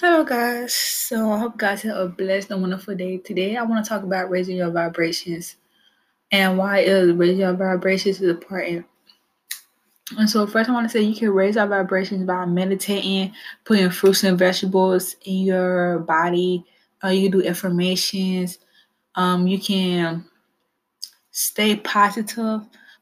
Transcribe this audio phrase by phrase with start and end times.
[0.00, 0.72] Hello, guys.
[0.74, 3.16] So I hope you guys have a blessed and wonderful day.
[3.16, 5.56] Today, I want to talk about raising your vibrations
[6.30, 8.86] and why is raising your vibrations is important.
[10.16, 13.32] And so, first, I want to say you can raise our vibrations by meditating,
[13.64, 16.64] putting fruits and vegetables in your body.
[17.02, 18.60] Uh, you do affirmations.
[19.16, 20.24] Um, you can
[21.32, 22.60] stay positive,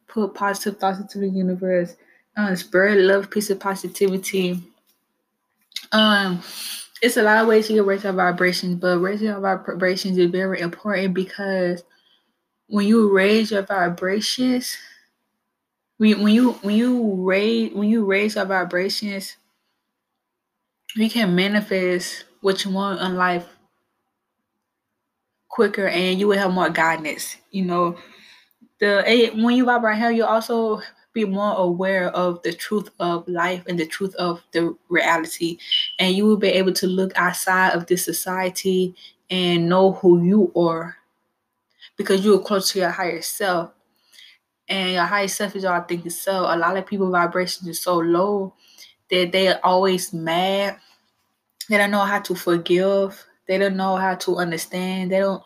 [0.09, 1.95] put positive thoughts into the universe,
[2.39, 4.63] uh, spread love, peace, and positivity.
[5.93, 6.43] Um,
[7.03, 10.31] it's a lot of ways you can raise your vibrations, but raising your vibrations is
[10.31, 11.85] very important because
[12.69, 14.77] when you raise your vibrations,
[15.99, 19.37] when, you when you raise when you raise your vibrations,
[20.95, 23.47] you can manifest what you want in life
[25.49, 27.37] quicker and you will have more guidance.
[27.51, 27.97] You know,
[28.81, 30.81] the when you vibrate hell, you also
[31.17, 35.57] be more aware of the truth of life and the truth of the reality.
[35.99, 38.95] And you will be able to look outside of this society
[39.31, 40.97] and know who you are
[41.97, 43.73] because you are close to your higher self.
[44.69, 46.55] And your higher self is your authentic self.
[46.55, 48.53] A lot of people vibrations is so low
[49.11, 50.77] that they are always mad.
[51.71, 53.25] They don't know how to forgive.
[53.49, 55.13] They don't know how to understand.
[55.13, 55.43] They don't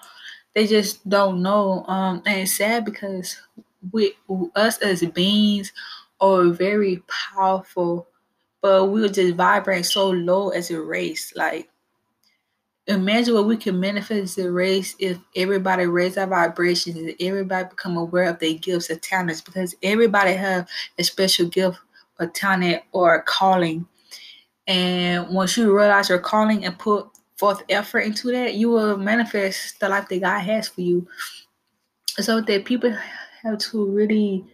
[0.53, 1.85] they just don't know.
[1.87, 3.37] Um and it's sad because
[3.93, 4.15] we
[4.57, 5.73] us as beings
[6.21, 8.09] are very powerful,
[8.61, 11.33] but we are just vibrating so low as a race.
[11.35, 11.71] Like
[12.87, 17.69] imagine what we can manifest as a race if everybody raise our vibrations and everybody
[17.69, 21.79] become aware of their gifts and talents because everybody have a special gift
[22.19, 23.87] or talent or a calling.
[24.67, 29.81] And once you realize your calling and put forth effort into that, you will manifest
[29.81, 31.07] the life that God has for you.
[32.19, 32.95] So that people
[33.43, 34.45] have to really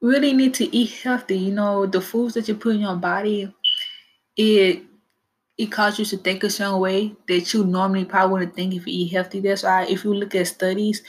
[0.00, 1.36] really need to eat healthy.
[1.38, 3.52] You know, the foods that you put in your body,
[4.36, 4.82] it
[5.58, 8.86] it causes you to think a certain way that you normally probably wouldn't think if
[8.86, 9.40] you eat healthy.
[9.40, 11.02] That's why if you look at studies,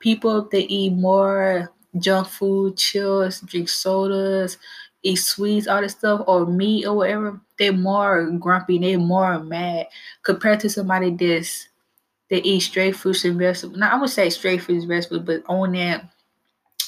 [0.00, 4.56] people that eat more junk food, chills, drink sodas,
[5.02, 9.86] eat sweets, all this stuff, or meat or whatever, they're more grumpy, they're more mad
[10.22, 11.67] compared to somebody that's
[12.30, 13.78] they eat straight fruits and vegetables.
[13.78, 16.10] Now I would say straight fruits and vegetables, but on that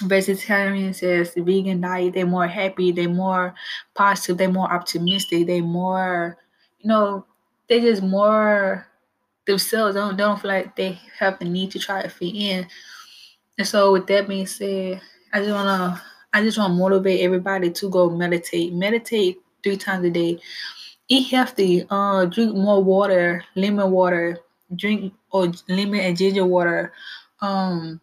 [0.03, 3.55] vegetarian says the vegan diet, they're more happy, they're more
[3.95, 6.37] positive, they're more optimistic, they're more,
[6.79, 7.27] you know,
[7.69, 8.87] they're just more
[9.47, 9.95] themselves.
[9.95, 12.67] They don't, they don't feel like they have the need to try to fit in.
[13.59, 15.01] And so with that being said,
[15.33, 16.03] I just wanna
[16.33, 18.73] I just wanna motivate everybody to go meditate.
[18.73, 20.39] Meditate three times a day.
[21.09, 24.39] Eat healthy, uh drink more water, lemon water,
[24.77, 26.93] drink or lemon and ginger water.
[27.41, 28.01] Um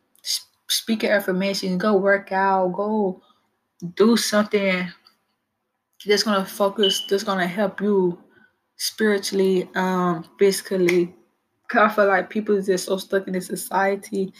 [0.67, 3.21] speak your affirmations, go work out, go
[3.95, 4.89] do something
[6.05, 8.17] that's gonna focus, that's gonna help you
[8.75, 11.13] spiritually, um, physically.
[11.69, 14.33] Cause I feel like people just so stuck in this society.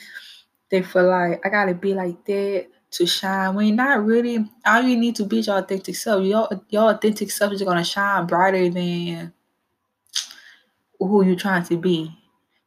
[0.69, 3.55] They feel like I gotta be like that to shine.
[3.55, 6.23] When not really, all you need to be your authentic self.
[6.25, 9.33] Your your authentic self is gonna shine brighter than
[10.99, 12.11] who you're trying to be.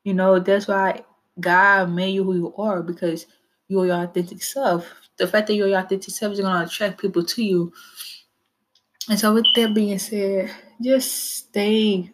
[0.05, 1.03] You know, that's why
[1.39, 3.27] God made you who you are because
[3.69, 4.87] you're your authentic self.
[5.17, 7.73] The fact that you're your authentic self is gonna attract people to you.
[9.09, 10.51] And so with that being said,
[10.83, 12.13] just stay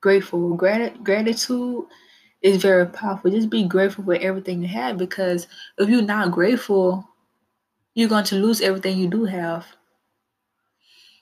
[0.00, 0.54] grateful.
[0.54, 1.84] Grat- gratitude
[2.42, 3.30] is very powerful.
[3.30, 5.46] Just be grateful for everything you have because
[5.78, 7.06] if you're not grateful,
[7.94, 9.66] you're going to lose everything you do have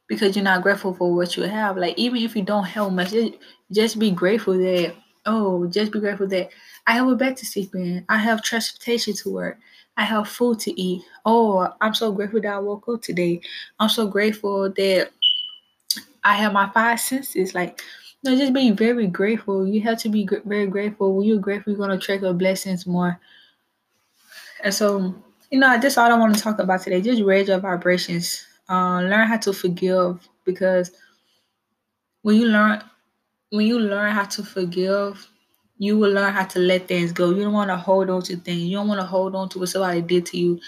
[0.09, 1.77] because you're not grateful for what you have.
[1.77, 3.15] Like even if you don't have much,
[3.75, 4.95] just be grateful that
[5.27, 6.51] oh, just be grateful that
[6.87, 8.05] I have a bed to sleep in.
[8.09, 9.59] I have transportation to work.
[9.97, 11.03] I have food to eat.
[11.25, 13.41] Oh, I'm so grateful that I woke up today.
[13.79, 15.11] I'm so grateful that
[16.25, 17.55] I have my five senses.
[17.55, 17.81] Like,
[18.23, 19.67] no, just be very grateful.
[19.67, 21.15] You have to be gr- very grateful.
[21.17, 23.21] When you're grateful, you're gonna attract your blessings more.
[24.63, 25.15] And so,
[25.51, 27.01] you know, that's all I want to talk about today.
[27.01, 28.47] Just raise your vibrations.
[28.69, 30.91] Uh, learn how to forgive because
[32.23, 32.83] when you learn
[33.51, 35.29] when you learn how to forgive,
[35.79, 37.31] you will learn how to let things go.
[37.31, 38.63] You don't want to hold on to things.
[38.63, 40.61] You don't want to hold on to what somebody did to you.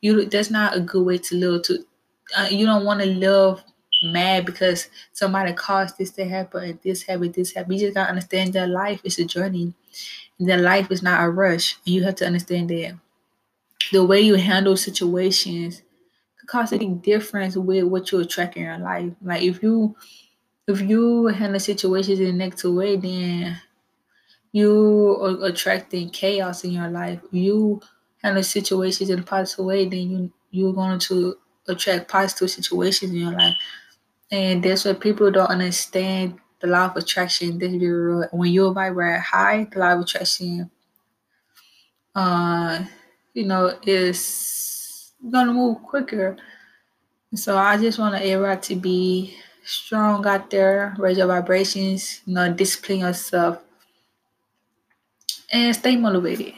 [0.00, 1.62] You that's not a good way to live.
[1.64, 1.78] To
[2.36, 3.62] uh, you don't want to live
[4.02, 7.74] mad because somebody caused this to happen and this happened, this happened.
[7.74, 9.74] You just gotta understand that life is a journey.
[10.38, 11.76] And that life is not a rush.
[11.86, 12.98] And you have to understand that
[13.92, 15.82] the way you handle situations
[16.38, 19.12] could cause any difference with what you attract in your life.
[19.22, 19.96] Like if you
[20.66, 23.60] if you handle situations in a negative way, then
[24.52, 27.20] you are attracting chaos in your life.
[27.30, 27.80] You
[28.22, 31.36] handle situations in a positive way, then you you're going to
[31.66, 33.56] attract positive situations in your life.
[34.30, 37.58] And that's what people don't understand the law of attraction.
[37.58, 38.28] This is real.
[38.32, 40.70] When you vibrate high, the law of attraction,
[42.14, 42.84] uh,
[43.32, 46.36] you know, is gonna move quicker.
[47.34, 50.94] So I just want everybody to be strong out there.
[50.98, 52.20] Raise your vibrations.
[52.26, 53.58] You know, discipline yourself
[55.52, 56.54] and stay motivated.